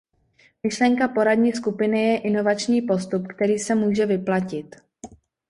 [0.63, 4.75] Myšlenka poradní skupiny je inovační postup, který se může vyplatit.